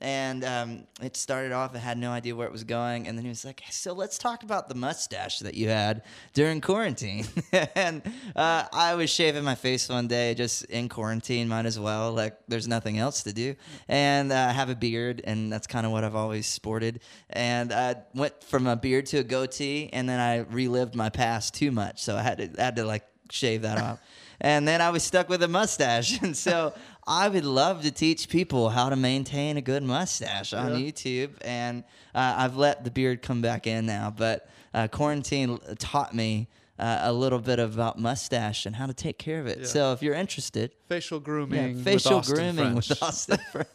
And 0.00 0.44
um, 0.44 0.84
it 1.02 1.16
started 1.16 1.52
off, 1.52 1.74
I 1.74 1.78
had 1.78 1.98
no 1.98 2.10
idea 2.10 2.34
where 2.34 2.46
it 2.46 2.52
was 2.52 2.64
going. 2.64 3.08
And 3.08 3.16
then 3.16 3.24
he 3.24 3.28
was 3.28 3.44
like, 3.44 3.62
So 3.70 3.92
let's 3.92 4.18
talk 4.18 4.42
about 4.42 4.68
the 4.68 4.74
mustache 4.74 5.40
that 5.40 5.54
you 5.54 5.68
had 5.68 6.02
during 6.34 6.60
quarantine. 6.60 7.26
and 7.74 8.02
uh, 8.36 8.64
I 8.72 8.94
was 8.94 9.10
shaving 9.10 9.44
my 9.44 9.54
face 9.54 9.88
one 9.88 10.06
day 10.06 10.34
just 10.34 10.64
in 10.66 10.88
quarantine, 10.88 11.48
might 11.48 11.66
as 11.66 11.78
well. 11.78 12.12
Like, 12.12 12.38
there's 12.48 12.68
nothing 12.68 12.98
else 12.98 13.22
to 13.24 13.32
do. 13.32 13.54
And 13.88 14.32
uh, 14.32 14.46
I 14.48 14.52
have 14.52 14.70
a 14.70 14.76
beard, 14.76 15.22
and 15.24 15.52
that's 15.52 15.66
kind 15.66 15.84
of 15.84 15.92
what 15.92 16.04
I've 16.04 16.16
always 16.16 16.46
sported. 16.46 17.00
And 17.30 17.72
I 17.72 17.96
went 18.14 18.42
from 18.44 18.66
a 18.66 18.76
beard 18.76 19.06
to 19.06 19.18
a 19.18 19.24
goatee, 19.24 19.90
and 19.92 20.08
then 20.08 20.20
I 20.20 20.38
relived 20.38 20.94
my 20.94 21.08
past 21.08 21.54
too 21.54 21.72
much. 21.72 22.02
So 22.02 22.16
I 22.16 22.22
had 22.22 22.38
to, 22.38 22.60
I 22.60 22.64
had 22.64 22.76
to 22.76 22.84
like 22.84 23.04
shave 23.30 23.62
that 23.62 23.78
off. 23.78 24.00
And 24.40 24.68
then 24.68 24.80
I 24.80 24.90
was 24.90 25.02
stuck 25.02 25.28
with 25.28 25.42
a 25.42 25.48
mustache. 25.48 26.22
And 26.22 26.36
so 26.36 26.72
I 27.08 27.28
would 27.28 27.44
love 27.46 27.82
to 27.82 27.90
teach 27.90 28.28
people 28.28 28.68
how 28.68 28.90
to 28.90 28.96
maintain 28.96 29.56
a 29.56 29.62
good 29.62 29.82
mustache 29.82 30.52
on 30.52 30.72
Yeah. 30.72 30.86
YouTube. 30.90 31.30
And 31.40 31.82
uh, 32.14 32.34
I've 32.36 32.56
let 32.56 32.84
the 32.84 32.90
beard 32.90 33.22
come 33.22 33.40
back 33.40 33.66
in 33.66 33.86
now. 33.86 34.12
But 34.16 34.48
uh, 34.74 34.88
quarantine 34.88 35.58
taught 35.78 36.14
me 36.14 36.48
uh, 36.78 36.98
a 37.02 37.12
little 37.12 37.38
bit 37.38 37.58
about 37.58 37.98
mustache 37.98 38.66
and 38.66 38.76
how 38.76 38.86
to 38.86 38.92
take 38.94 39.18
care 39.18 39.40
of 39.40 39.46
it. 39.46 39.60
Yeah. 39.60 39.64
So 39.66 39.92
if 39.94 40.02
you're 40.02 40.14
interested, 40.14 40.72
Facial 40.88 41.18
yeah, 41.18 41.24
grooming. 41.24 41.82
facial 41.82 42.18
with 42.18 42.26
grooming 42.26 42.74
with 42.74 42.84
French. 42.86 43.02
Austin 43.02 43.38
French. 43.52 43.68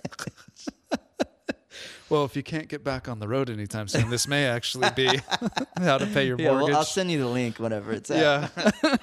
Well, 2.09 2.25
if 2.25 2.35
you 2.35 2.43
can't 2.43 2.67
get 2.67 2.83
back 2.83 3.07
on 3.09 3.17
the 3.17 3.27
road 3.27 3.49
anytime 3.49 3.87
soon, 3.87 4.11
this 4.11 4.27
may 4.27 4.45
actually 4.45 4.89
be 4.95 5.07
how 5.79 5.97
to 5.97 6.05
pay 6.05 6.27
your 6.27 6.37
yeah, 6.39 6.49
mortgage. 6.51 6.67
well, 6.69 6.77
I'll 6.77 6.83
send 6.85 7.09
you 7.09 7.17
the 7.17 7.25
link 7.27 7.57
whenever 7.57 7.91
it's 7.91 8.11
out. 8.11 8.51
yeah. 8.83 8.97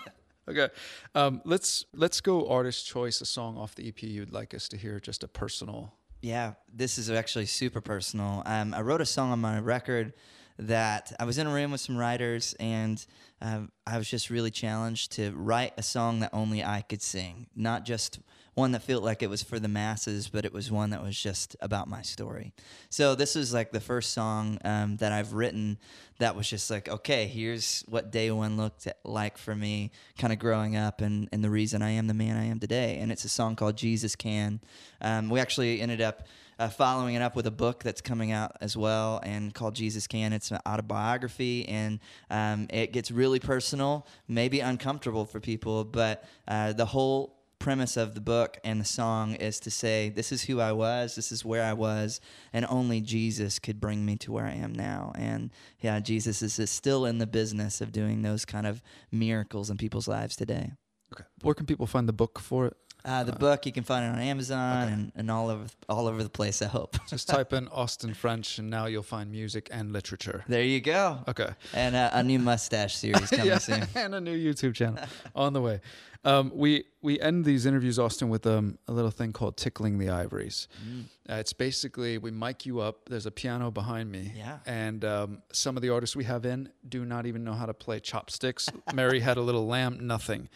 Okay. 0.50 0.68
Um, 1.14 1.40
let's 1.44 1.84
let's 1.94 2.20
go 2.20 2.48
artist 2.48 2.86
choice, 2.86 3.20
a 3.20 3.26
song 3.26 3.56
off 3.56 3.74
the 3.74 3.88
EP 3.88 4.02
you'd 4.02 4.32
like 4.32 4.54
us 4.54 4.68
to 4.68 4.76
hear, 4.76 5.00
just 5.00 5.24
a 5.24 5.28
personal. 5.28 5.94
Yeah, 6.22 6.54
this 6.72 6.98
is 6.98 7.10
actually 7.10 7.46
super 7.46 7.80
personal. 7.80 8.42
Um, 8.44 8.74
I 8.74 8.82
wrote 8.82 9.00
a 9.00 9.06
song 9.06 9.32
on 9.32 9.40
my 9.40 9.58
record 9.58 10.12
that 10.60 11.12
I 11.18 11.24
was 11.24 11.38
in 11.38 11.46
a 11.46 11.52
room 11.52 11.72
with 11.72 11.80
some 11.80 11.96
writers, 11.96 12.54
and 12.60 13.04
um, 13.40 13.72
I 13.86 13.98
was 13.98 14.08
just 14.08 14.30
really 14.30 14.50
challenged 14.50 15.12
to 15.12 15.32
write 15.32 15.72
a 15.76 15.82
song 15.82 16.20
that 16.20 16.30
only 16.32 16.62
I 16.62 16.82
could 16.82 17.02
sing, 17.02 17.46
not 17.56 17.84
just 17.84 18.20
one 18.54 18.72
that 18.72 18.82
felt 18.82 19.02
like 19.02 19.22
it 19.22 19.30
was 19.30 19.42
for 19.42 19.58
the 19.58 19.68
masses, 19.68 20.28
but 20.28 20.44
it 20.44 20.52
was 20.52 20.70
one 20.70 20.90
that 20.90 21.02
was 21.02 21.18
just 21.18 21.56
about 21.60 21.88
my 21.88 22.02
story. 22.02 22.52
So 22.90 23.14
this 23.14 23.34
was 23.34 23.54
like 23.54 23.70
the 23.72 23.80
first 23.80 24.12
song 24.12 24.58
um, 24.64 24.96
that 24.96 25.12
I've 25.12 25.32
written 25.32 25.78
that 26.18 26.36
was 26.36 26.48
just 26.48 26.70
like, 26.70 26.88
okay, 26.88 27.26
here's 27.26 27.82
what 27.88 28.10
day 28.10 28.30
one 28.30 28.56
looked 28.56 28.86
like 29.04 29.38
for 29.38 29.54
me, 29.54 29.92
kind 30.18 30.32
of 30.32 30.38
growing 30.38 30.76
up, 30.76 31.00
and, 31.00 31.28
and 31.32 31.42
the 31.42 31.48
reason 31.48 31.80
I 31.80 31.90
am 31.90 32.08
the 32.08 32.14
man 32.14 32.36
I 32.36 32.46
am 32.46 32.60
today. 32.60 32.98
And 33.00 33.10
it's 33.10 33.24
a 33.24 33.28
song 33.28 33.56
called 33.56 33.76
Jesus 33.76 34.14
Can. 34.14 34.60
Um, 35.00 35.30
we 35.30 35.40
actually 35.40 35.80
ended 35.80 36.02
up 36.02 36.26
uh, 36.60 36.68
following 36.68 37.14
it 37.14 37.22
up 37.22 37.34
with 37.34 37.46
a 37.46 37.50
book 37.50 37.82
that's 37.82 38.02
coming 38.02 38.32
out 38.32 38.52
as 38.60 38.76
well 38.76 39.18
and 39.22 39.54
called 39.54 39.74
Jesus 39.74 40.06
Can. 40.06 40.34
It's 40.34 40.50
an 40.50 40.58
autobiography 40.68 41.66
and 41.66 41.98
um, 42.28 42.66
it 42.70 42.92
gets 42.92 43.10
really 43.10 43.40
personal, 43.40 44.06
maybe 44.28 44.60
uncomfortable 44.60 45.24
for 45.24 45.40
people, 45.40 45.84
but 45.84 46.22
uh, 46.46 46.74
the 46.74 46.84
whole 46.84 47.38
premise 47.58 47.96
of 47.96 48.14
the 48.14 48.20
book 48.20 48.58
and 48.62 48.78
the 48.78 48.84
song 48.84 49.34
is 49.34 49.58
to 49.60 49.70
say, 49.70 50.10
This 50.10 50.32
is 50.32 50.42
who 50.42 50.60
I 50.60 50.72
was, 50.72 51.14
this 51.14 51.32
is 51.32 51.46
where 51.46 51.64
I 51.64 51.72
was, 51.72 52.20
and 52.52 52.66
only 52.68 53.00
Jesus 53.00 53.58
could 53.58 53.80
bring 53.80 54.04
me 54.04 54.16
to 54.16 54.32
where 54.32 54.46
I 54.46 54.54
am 54.54 54.74
now. 54.74 55.12
And 55.14 55.50
yeah, 55.80 55.98
Jesus 56.00 56.42
is, 56.42 56.58
is 56.58 56.70
still 56.70 57.06
in 57.06 57.18
the 57.18 57.26
business 57.26 57.80
of 57.80 57.90
doing 57.90 58.20
those 58.20 58.44
kind 58.44 58.66
of 58.66 58.82
miracles 59.10 59.70
in 59.70 59.78
people's 59.78 60.08
lives 60.08 60.36
today. 60.36 60.72
Okay. 61.12 61.24
Where 61.40 61.54
can 61.54 61.66
people 61.66 61.86
find 61.86 62.06
the 62.06 62.12
book 62.12 62.38
for 62.38 62.66
it? 62.66 62.76
Uh, 63.04 63.24
the 63.24 63.32
book 63.32 63.66
you 63.66 63.72
can 63.72 63.82
find 63.84 64.04
it 64.04 64.08
on 64.08 64.18
Amazon 64.22 64.88
and, 64.88 65.12
and 65.16 65.30
all 65.30 65.48
over 65.50 65.66
all 65.88 66.06
over 66.06 66.22
the 66.22 66.28
place. 66.30 66.62
I 66.62 66.66
hope. 66.66 66.96
Just 67.08 67.28
type 67.28 67.52
in 67.52 67.68
Austin 67.72 68.14
French, 68.14 68.58
and 68.58 68.68
now 68.70 68.86
you'll 68.86 69.02
find 69.02 69.30
music 69.30 69.68
and 69.72 69.92
literature. 69.92 70.44
there 70.48 70.62
you 70.62 70.80
go. 70.80 71.18
Okay. 71.28 71.50
And 71.74 71.94
uh, 71.96 72.10
a 72.12 72.22
new 72.22 72.38
mustache 72.50 72.96
series 72.96 73.30
coming 73.30 73.46
yeah, 73.46 73.58
soon. 73.58 73.86
and 73.94 74.14
a 74.14 74.20
new 74.20 74.36
YouTube 74.36 74.74
channel 74.74 75.02
on 75.34 75.52
the 75.52 75.60
way. 75.60 75.80
Um, 76.22 76.52
we 76.54 76.84
we 77.00 77.18
end 77.18 77.46
these 77.46 77.64
interviews, 77.64 77.98
Austin, 77.98 78.28
with 78.28 78.46
um, 78.46 78.76
a 78.86 78.92
little 78.92 79.10
thing 79.10 79.32
called 79.32 79.56
tickling 79.56 79.96
the 79.98 80.10
ivories. 80.10 80.68
Mm. 80.86 81.04
Uh, 81.30 81.34
it's 81.36 81.54
basically 81.54 82.18
we 82.18 82.30
mic 82.30 82.66
you 82.66 82.80
up. 82.80 83.08
There's 83.08 83.24
a 83.24 83.30
piano 83.30 83.70
behind 83.70 84.12
me, 84.12 84.32
Yeah. 84.36 84.58
and 84.66 85.02
um, 85.02 85.42
some 85.50 85.76
of 85.76 85.82
the 85.82 85.88
artists 85.88 86.14
we 86.14 86.24
have 86.24 86.44
in 86.44 86.68
do 86.86 87.06
not 87.06 87.24
even 87.24 87.42
know 87.42 87.54
how 87.54 87.64
to 87.64 87.72
play 87.72 88.00
chopsticks. 88.00 88.68
Mary 88.92 89.20
had 89.20 89.38
a 89.38 89.40
little 89.40 89.66
lamb, 89.66 90.06
nothing, 90.06 90.50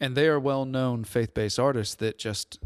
and 0.00 0.14
they 0.16 0.28
are 0.28 0.38
well-known 0.40 1.04
faith-based 1.04 1.58
artists 1.58 1.94
that 1.96 2.18
just 2.18 2.58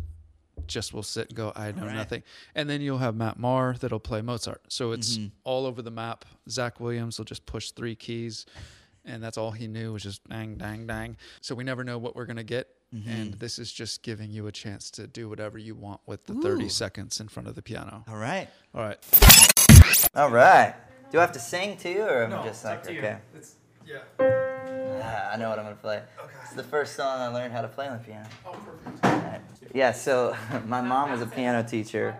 just 0.69 0.95
will 0.95 1.03
sit 1.03 1.29
and 1.29 1.37
go, 1.37 1.53
I 1.57 1.73
know 1.73 1.87
Right. 1.87 1.95
nothing. 1.95 2.23
And 2.55 2.71
then 2.71 2.81
you'll 2.81 2.99
have 2.99 3.17
Matt 3.17 3.37
Maher 3.39 3.75
that'll 3.81 3.99
play 3.99 4.23
Mozart. 4.23 4.63
So 4.69 4.93
it's 4.93 5.17
Mm-hmm. 5.19 5.27
all 5.45 5.67
over 5.67 5.83
the 5.83 5.91
map. 5.91 6.25
Zach 6.49 6.79
Williams 6.79 7.19
will 7.19 7.25
just 7.25 7.45
push 7.47 7.73
three 7.73 7.97
keys, 7.97 8.47
and 9.05 9.23
that's 9.23 9.37
all 9.37 9.51
he 9.51 9.67
knew 9.67 9.93
was 9.93 10.05
just 10.05 10.23
dang, 10.29 10.57
dang, 10.57 10.87
dang. 10.87 11.17
So 11.41 11.55
we 11.57 11.65
never 11.65 11.83
know 11.83 11.99
what 11.99 12.15
we're 12.15 12.27
gonna 12.27 12.45
get. 12.45 12.69
Mm-hmm. 12.95 13.11
And 13.11 13.35
this 13.35 13.59
is 13.59 13.73
just 13.73 14.03
giving 14.03 14.31
you 14.31 14.47
a 14.47 14.53
chance 14.53 14.91
to 14.93 15.07
do 15.07 15.29
whatever 15.29 15.59
you 15.59 15.75
want 15.75 16.01
with 16.07 16.27
the 16.27 16.35
30 16.35 16.69
seconds 16.69 17.19
in 17.21 17.27
front 17.29 17.49
of 17.49 17.55
the 17.55 17.63
piano. 17.63 18.05
All 18.09 18.17
right. 18.17 18.49
All 18.75 18.83
right. 18.83 18.99
All 20.15 20.31
right. 20.31 20.75
Do 21.11 21.19
I 21.19 21.23
have 21.23 21.33
to 21.33 21.41
sing 21.41 21.77
too, 21.77 22.03
or 22.03 22.25
am 22.25 22.35
I 22.35 22.45
just 22.47 22.65
like 22.65 22.87
okay? 22.87 23.17
It's, 23.35 23.57
yeah. 23.87 24.03
I 25.33 25.37
know 25.37 25.49
what 25.49 25.59
I'm 25.59 25.65
gonna 25.65 25.77
play. 25.77 25.97
Okay. 26.19 26.33
It's 26.45 26.55
the 26.55 26.63
first 26.63 26.97
song 26.97 27.21
I 27.21 27.29
learned 27.29 27.53
how 27.53 27.63
to 27.63 27.69
play 27.69 27.89
on 27.89 27.99
the 27.99 28.05
piano. 28.05 28.29
Oh, 28.47 28.57
perfect. 29.03 29.75
Yeah. 29.75 29.93
So 29.93 30.37
my 30.67 30.81
mom 30.81 31.11
was 31.11 31.23
a 31.23 31.27
piano 31.27 31.67
teacher, 31.67 32.17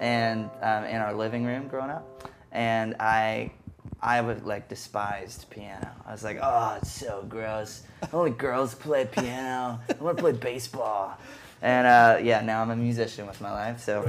and 0.00 0.50
um, 0.60 0.84
in 0.84 0.96
our 0.96 1.14
living 1.14 1.44
room 1.44 1.68
growing 1.68 1.90
up, 1.90 2.32
and 2.52 2.96
I. 3.00 3.52
I 4.04 4.20
would 4.20 4.44
like 4.44 4.68
despised 4.68 5.48
piano. 5.48 5.88
I 6.04 6.10
was 6.10 6.24
like, 6.24 6.38
oh, 6.42 6.76
it's 6.82 6.90
so 6.90 7.24
gross. 7.28 7.82
Only 8.12 8.32
girls 8.32 8.74
play 8.74 9.04
piano. 9.04 9.78
I 9.88 10.02
want 10.02 10.16
to 10.16 10.22
play 10.22 10.32
baseball. 10.32 11.16
And 11.60 11.86
uh, 11.86 12.18
yeah, 12.20 12.40
now 12.40 12.62
I'm 12.62 12.70
a 12.70 12.76
musician 12.76 13.28
with 13.28 13.40
my 13.40 13.52
life. 13.52 13.78
So 13.78 14.02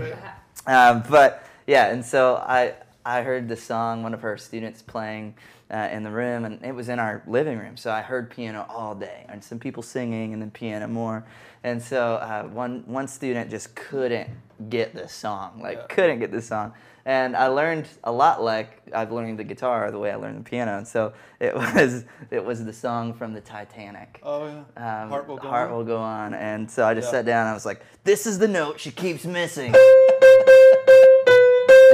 um, 0.66 1.04
but 1.10 1.46
yeah, 1.68 1.92
and 1.92 2.06
so 2.06 2.38
I 2.38 2.74
I 3.06 3.22
heard 3.22 3.48
the 3.50 3.58
song 3.58 4.04
one 4.04 4.14
of 4.14 4.22
her 4.22 4.38
students 4.38 4.82
playing 4.82 5.36
uh, 5.72 5.90
in 5.92 6.04
the 6.04 6.12
room, 6.12 6.46
and 6.46 6.64
it 6.64 6.74
was 6.74 6.88
in 6.90 7.00
our 7.00 7.24
living 7.28 7.58
room. 7.58 7.76
So 7.78 7.92
I 7.92 8.02
heard 8.02 8.30
piano 8.30 8.66
all 8.70 8.96
day, 8.96 9.26
and 9.30 9.44
some 9.44 9.60
people 9.60 9.84
singing, 9.84 10.34
and 10.34 10.42
then 10.42 10.52
piano 10.52 10.88
more. 10.88 11.26
And 11.64 11.82
so 11.82 12.16
uh, 12.16 12.44
one 12.44 12.84
one 12.86 13.08
student 13.08 13.50
just 13.50 13.76
couldn't 13.76 14.30
get 14.70 14.94
this 14.94 15.12
song, 15.12 15.60
like 15.62 15.78
Yeah. 15.78 15.86
couldn't 15.88 16.20
get 16.20 16.32
this 16.32 16.48
song. 16.48 16.74
And 17.06 17.36
I 17.36 17.48
learned 17.48 17.90
a 18.06 18.12
lot 18.14 18.42
like 18.42 18.82
I've 18.94 19.12
learned 19.12 19.38
the 19.38 19.44
guitar 19.44 19.92
the 19.92 20.00
way 20.00 20.10
I 20.12 20.16
learned 20.16 20.40
the 20.46 20.50
piano. 20.50 20.78
And 20.78 20.88
so 20.88 21.12
it 21.42 21.54
was 21.76 22.06
it 22.32 22.44
was 22.46 22.64
the 22.64 22.72
song 22.74 23.14
from 23.14 23.34
the 23.34 23.42
Titanic 23.42 24.20
Oh, 24.24 24.46
yeah. 24.78 25.04
um, 25.04 25.10
Heart 25.10 25.28
will 25.28 25.38
go 25.38 25.50
heart 25.50 25.70
on. 25.72 25.76
will 25.78 25.84
go 25.84 25.98
on. 25.98 26.34
And 26.34 26.70
so 26.72 26.86
I 26.86 26.94
just 26.94 27.08
Yeah. 27.08 27.12
sat 27.20 27.26
down 27.26 27.42
and 27.42 27.50
I 27.50 27.54
was 27.54 27.66
like, 27.66 27.82
this 28.06 28.26
is 28.26 28.40
the 28.40 28.48
note 28.48 28.80
she 28.80 28.92
keeps 28.92 29.26
missing. 29.26 29.74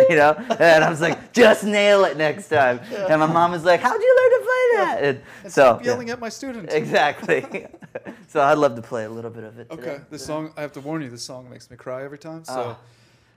you 0.10 0.15
know? 0.15 0.34
And 0.60 0.84
I 0.84 0.89
was 0.89 1.01
like, 1.01 1.34
just 1.34 1.63
nail 1.63 2.03
it 2.06 2.18
next 2.18 2.48
time. 2.50 2.79
And 2.91 3.20
my 3.20 3.25
mom 3.27 3.51
was 3.51 3.63
like, 3.65 3.79
how'd 3.82 4.00
you 4.01 4.18
learn 4.22 4.39
to 4.39 4.46
play 4.46 4.77
that? 4.77 5.03
And 5.03 5.22
so, 5.44 5.50
Stop 5.50 5.84
yelling 5.86 6.10
at 6.10 6.20
my 6.20 6.29
students. 6.29 6.74
exactly. 6.74 7.68
so 8.27 8.41
I'd 8.41 8.58
love 8.58 8.75
to 8.75 8.82
play 8.82 9.06
a 9.06 9.10
little 9.10 9.32
bit 9.32 9.44
of 9.44 9.60
it. 9.60 9.68
Okay, 9.72 9.82
today. 9.82 10.00
this 10.10 10.25
song, 10.25 10.53
I 10.58 10.62
have 10.62 10.72
to 10.74 10.82
warn 10.82 11.01
you, 11.01 11.10
this 11.10 11.24
song 11.24 11.50
makes 11.50 11.70
me 11.72 11.77
cry 11.77 12.03
every 12.03 12.18
time. 12.20 12.44
So 12.46 12.75
Ah. 12.77 12.77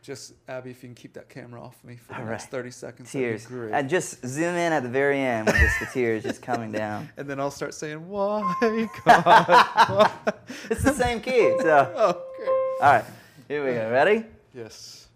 just, 0.02 0.34
Abby, 0.48 0.70
if 0.70 0.82
you 0.82 0.88
can 0.88 0.94
keep 0.94 1.12
that 1.14 1.28
camera 1.28 1.62
off 1.62 1.76
me 1.84 1.96
for 1.96 2.12
the 2.14 2.18
All 2.20 2.26
next 2.26 2.44
right. 2.44 2.50
30 2.50 2.70
seconds, 2.72 3.10
Tears. 3.12 3.46
great. 3.46 3.72
And 3.72 3.88
just 3.88 4.26
zoom 4.26 4.56
in 4.56 4.72
at 4.72 4.82
the 4.82 4.88
very 4.88 5.20
end 5.20 5.46
with 5.46 5.56
just 5.56 5.78
the 5.80 5.86
tears 5.86 6.22
just 6.24 6.42
coming 6.42 6.72
down. 6.72 7.08
and 7.16 7.28
then 7.28 7.38
I'll 7.40 7.50
start 7.50 7.72
saying, 7.74 8.06
Why, 8.08 8.40
God? 9.04 9.24
why?" 9.24 10.10
It's 10.70 10.82
the 10.82 10.92
same 10.92 11.20
key. 11.20 11.54
So, 11.60 11.92
Oh, 11.96 12.08
okay. 12.10 12.84
all 12.84 12.92
right, 12.92 13.04
here 13.48 13.64
we 13.64 13.72
go. 13.74 13.90
Ready? 13.90 14.24
Yes. 14.54 15.06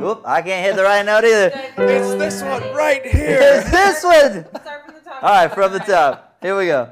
Mm-hmm. 0.00 0.20
Oop, 0.20 0.22
I 0.26 0.42
can't 0.42 0.64
hit 0.64 0.76
the 0.76 0.82
right 0.82 1.04
note 1.04 1.24
either. 1.24 1.50
It's 1.78 2.14
this 2.14 2.42
one 2.42 2.74
right 2.74 3.04
here. 3.06 3.38
It's 3.40 3.70
this 3.70 4.04
one. 4.04 4.46
Start 4.62 4.86
from 4.86 4.94
the 4.94 5.00
top. 5.00 5.22
All 5.22 5.30
right, 5.30 5.52
from 5.54 5.72
the 5.72 5.78
top. 5.80 6.36
Here 6.40 6.56
we 6.56 6.66
go. 6.66 6.90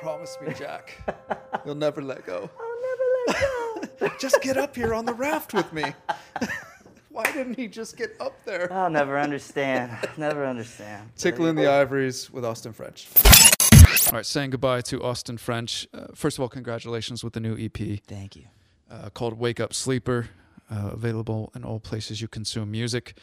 Promise 0.00 0.38
me, 0.46 0.54
Jack. 0.54 0.96
You'll 1.66 1.74
never 1.74 2.00
let 2.02 2.24
go. 2.24 2.48
I'll 2.58 2.80
never 2.80 3.04
let 3.26 4.00
go. 4.00 4.16
Just 4.20 4.40
get 4.42 4.56
up 4.56 4.76
here 4.76 4.94
on 4.94 5.04
the 5.04 5.12
raft 5.14 5.54
with 5.54 5.72
me. 5.72 5.84
Why 7.10 7.24
didn't 7.32 7.58
he 7.58 7.66
just 7.66 7.96
get 7.96 8.10
up 8.20 8.44
there? 8.44 8.72
I'll 8.72 8.90
never 8.90 9.18
understand. 9.18 9.90
Never 10.16 10.46
understand. 10.46 11.10
Tickling 11.16 11.56
the 11.56 11.66
Ivories 11.66 12.30
with 12.30 12.44
Austin 12.44 12.72
French. 12.72 13.08
All 14.06 14.12
right, 14.12 14.24
saying 14.26 14.50
goodbye 14.50 14.82
to 14.82 15.02
Austin 15.02 15.36
French. 15.36 15.88
Uh, 15.92 16.06
first 16.14 16.38
of 16.38 16.42
all, 16.42 16.48
congratulations 16.48 17.24
with 17.24 17.32
the 17.32 17.40
new 17.40 17.56
EP 17.58 18.00
Thank 18.06 18.36
you. 18.36 18.44
uh, 18.88 19.10
called 19.10 19.36
Wake 19.36 19.58
Up 19.58 19.74
Sleeper, 19.74 20.28
uh, 20.70 20.90
available 20.92 21.50
in 21.56 21.64
all 21.64 21.80
places 21.80 22.20
you 22.20 22.28
consume 22.28 22.70
music. 22.70 23.18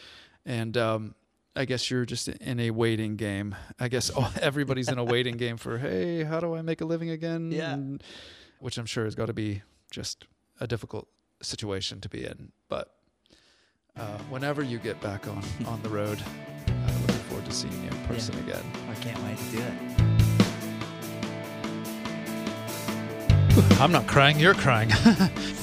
And 0.45 0.75
um, 0.75 1.15
I 1.55 1.65
guess 1.65 1.89
you're 1.89 2.05
just 2.05 2.27
in 2.27 2.59
a 2.59 2.71
waiting 2.71 3.15
game. 3.15 3.55
I 3.79 3.87
guess 3.87 4.11
oh, 4.15 4.31
everybody's 4.41 4.89
in 4.89 4.97
a 4.97 5.03
waiting 5.03 5.37
game 5.37 5.57
for, 5.57 5.77
hey, 5.77 6.23
how 6.23 6.39
do 6.39 6.53
I 6.55 6.61
make 6.61 6.81
a 6.81 6.85
living 6.85 7.09
again? 7.09 7.51
Yeah. 7.51 7.73
And- 7.73 8.03
which 8.59 8.77
I'm 8.77 8.85
sure 8.85 9.03
has 9.03 9.15
got 9.15 9.25
to 9.27 9.33
be 9.33 9.61
just 9.91 10.25
a 10.59 10.67
difficult 10.67 11.07
situation 11.41 12.01
to 12.01 12.09
be 12.09 12.25
in. 12.25 12.51
But 12.69 12.95
uh, 13.97 14.17
whenever 14.29 14.63
you 14.63 14.77
get 14.79 14.99
back 15.01 15.27
on, 15.27 15.43
on 15.65 15.81
the 15.83 15.89
road, 15.89 16.21
uh, 16.21 16.91
looking 17.01 17.15
forward 17.27 17.45
to 17.45 17.51
seeing 17.51 17.73
you 17.83 17.89
in 17.89 18.05
person 18.05 18.37
again. 18.39 18.63
I 18.89 18.95
can't 18.95 19.21
wait 19.23 19.37
to 19.37 19.51
do 19.51 19.59
it. 19.59 19.94
I'm 23.79 23.91
not 23.91 24.05
crying, 24.05 24.37
you're 24.37 24.53
crying. 24.53 24.89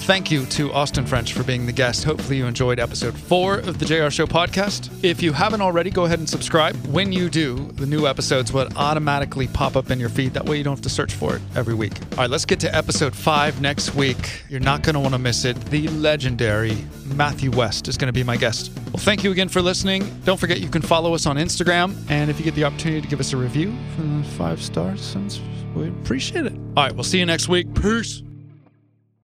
Thank 0.03 0.31
you 0.31 0.47
to 0.47 0.73
Austin 0.73 1.05
French 1.05 1.35
for 1.35 1.45
being 1.45 1.67
the 1.67 1.73
guest. 1.73 2.05
Hopefully, 2.05 2.39
you 2.39 2.47
enjoyed 2.47 2.81
episode 2.81 3.17
four 3.17 3.59
of 3.59 3.79
the 3.79 3.85
Jayar 3.85 4.11
Show 4.11 4.27
podcast. 4.27 4.91
If 5.05 5.23
you 5.23 5.33
haven't 5.33 5.61
already, 5.61 5.91
go 5.91 6.05
ahead 6.05 6.19
and 6.19 6.29
subscribe. 6.29 6.75
When 6.87 7.13
you 7.13 7.29
do, 7.29 7.57
the 7.73 7.85
new 7.85 8.07
episodes 8.07 8.53
will 8.53 8.69
automatically 8.77 9.47
pop 9.47 9.77
up 9.77 9.91
in 9.91 10.01
your 10.01 10.09
feed. 10.09 10.33
That 10.33 10.47
way, 10.47 10.57
you 10.57 10.65
don't 10.65 10.75
have 10.77 10.83
to 10.83 10.89
search 10.89 11.13
for 11.13 11.37
it 11.37 11.43
every 11.55 11.75
week. 11.75 11.93
All 12.13 12.19
right, 12.19 12.31
let's 12.31 12.47
get 12.47 12.61
to 12.61 12.75
episode 12.75 13.15
five 13.15 13.61
next 13.61 13.95
week. 13.95 14.43
You're 14.49 14.61
not 14.61 14.83
going 14.83 14.95
to 14.95 15.01
want 15.01 15.13
to 15.13 15.19
miss 15.19 15.45
it. 15.45 15.57
The 15.67 15.89
legendary 15.89 16.77
Matthew 17.15 17.51
West 17.51 17.89
is 17.89 17.99
going 17.99 18.09
to 18.09 18.13
be 18.13 18.25
my 18.25 18.37
guest. 18.39 18.73
Well, 18.87 19.03
thank 19.03 19.23
you 19.23 19.31
again 19.33 19.49
for 19.49 19.61
listening. 19.61 20.11
Don't 20.25 20.41
forget 20.41 20.61
you 20.61 20.69
can 20.71 20.83
follow 20.83 21.15
us 21.15 21.27
on 21.27 21.37
Instagram. 21.37 21.95
And 22.11 22.31
if 22.31 22.39
you 22.39 22.45
get 22.45 22.55
the 22.55 22.65
opportunity 22.65 23.03
to 23.03 23.09
give 23.09 23.21
us 23.21 23.33
a 23.35 23.37
review 23.37 23.75
for 23.97 24.03
the 24.03 24.25
five 24.39 24.63
stars, 24.63 25.03
sounds- 25.03 25.41
we 25.75 25.89
appreciate 25.89 26.47
it. 26.47 26.53
All 26.77 26.85
right, 26.85 26.95
we'll 26.95 27.05
see 27.05 27.19
you 27.19 27.27
next 27.27 27.49
week. 27.49 27.75
Peace. 27.75 28.23